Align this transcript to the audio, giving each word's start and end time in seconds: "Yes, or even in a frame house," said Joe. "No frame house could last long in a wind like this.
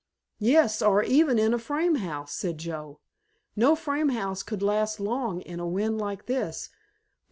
"Yes, 0.39 0.81
or 0.81 1.03
even 1.03 1.37
in 1.37 1.53
a 1.53 1.59
frame 1.59 1.97
house," 1.97 2.33
said 2.33 2.57
Joe. 2.57 3.01
"No 3.55 3.75
frame 3.75 4.09
house 4.09 4.41
could 4.41 4.63
last 4.63 4.99
long 4.99 5.41
in 5.41 5.59
a 5.59 5.67
wind 5.67 5.99
like 5.99 6.25
this. 6.25 6.71